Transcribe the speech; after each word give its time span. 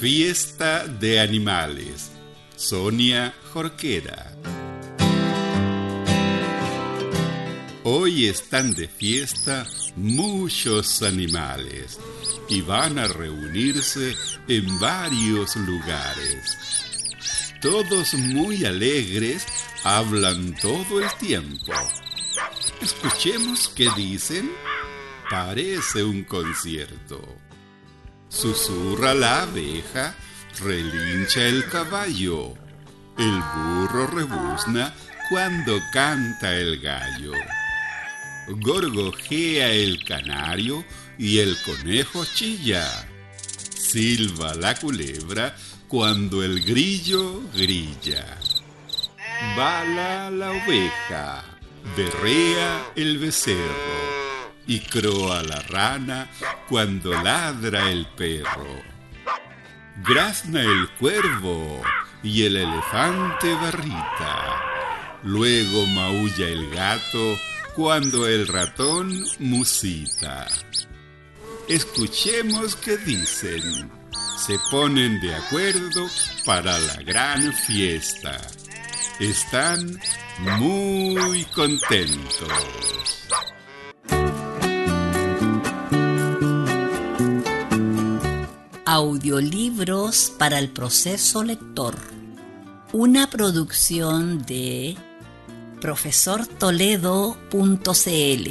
Fiesta 0.00 0.86
de 0.86 1.20
Animales. 1.20 2.10
Sonia 2.56 3.34
Jorquera. 3.52 4.32
Hoy 7.84 8.26
están 8.26 8.72
de 8.72 8.88
fiesta 8.88 9.66
muchos 9.96 11.02
animales 11.02 11.98
y 12.48 12.60
van 12.60 12.98
a 12.98 13.08
reunirse 13.08 14.14
en 14.48 14.78
varios 14.78 15.56
lugares. 15.56 16.56
Todos 17.60 18.14
muy 18.14 18.64
alegres 18.64 19.44
hablan 19.84 20.54
todo 20.56 21.00
el 21.00 21.10
tiempo. 21.18 21.72
Escuchemos 22.80 23.68
qué 23.68 23.88
dicen. 23.96 24.50
Parece 25.30 26.02
un 26.02 26.24
concierto. 26.24 27.22
Susurra 28.28 29.14
la 29.14 29.42
abeja, 29.42 30.12
relincha 30.60 31.46
el 31.46 31.68
caballo. 31.68 32.54
El 33.16 33.40
burro 33.54 34.08
rebuzna 34.08 34.92
cuando 35.28 35.78
canta 35.92 36.56
el 36.56 36.80
gallo. 36.80 37.30
Gorgojea 38.48 39.70
el 39.70 40.04
canario 40.04 40.84
y 41.16 41.38
el 41.38 41.56
conejo 41.62 42.24
chilla. 42.24 42.84
Silba 43.72 44.56
la 44.56 44.74
culebra 44.74 45.54
cuando 45.86 46.42
el 46.42 46.60
grillo 46.60 47.40
grilla. 47.54 48.36
Bala 49.56 50.28
la 50.32 50.50
oveja, 50.50 51.44
berrea 51.96 52.84
el 52.96 53.18
becerro 53.18 53.99
y 54.70 54.78
croa 54.78 55.42
la 55.42 55.60
rana 55.62 56.30
cuando 56.68 57.10
ladra 57.10 57.90
el 57.90 58.06
perro. 58.06 58.80
Grazna 60.04 60.62
el 60.62 60.88
cuervo 60.90 61.82
y 62.22 62.44
el 62.44 62.56
elefante 62.56 63.52
barrita. 63.54 64.62
Luego 65.24 65.86
maulla 65.86 66.46
el 66.46 66.70
gato 66.70 67.36
cuando 67.74 68.28
el 68.28 68.46
ratón 68.46 69.12
musita. 69.40 70.46
Escuchemos 71.68 72.76
qué 72.76 72.96
dicen. 72.98 73.90
Se 74.46 74.56
ponen 74.70 75.20
de 75.20 75.34
acuerdo 75.34 76.06
para 76.46 76.78
la 76.78 77.02
gran 77.02 77.52
fiesta. 77.52 78.40
Están 79.18 80.00
muy 80.38 81.44
contentos. 81.56 83.19
Audiolibros 88.92 90.32
para 90.36 90.58
el 90.58 90.68
proceso 90.68 91.44
lector. 91.44 91.94
Una 92.92 93.30
producción 93.30 94.42
de 94.42 94.96
profesortoledo.cl. 95.80 98.50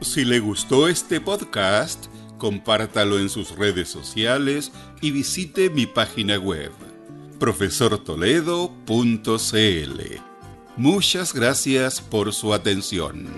Si 0.00 0.24
le 0.24 0.40
gustó 0.40 0.88
este 0.88 1.20
podcast, 1.20 2.06
compártalo 2.38 3.18
en 3.18 3.28
sus 3.28 3.50
redes 3.50 3.90
sociales 3.90 4.72
y 5.02 5.10
visite 5.10 5.68
mi 5.68 5.84
página 5.84 6.38
web 6.38 6.72
profesortoledo.cl. 7.38 10.00
Muchas 10.78 11.34
gracias 11.34 12.00
por 12.00 12.32
su 12.32 12.54
atención. 12.54 13.28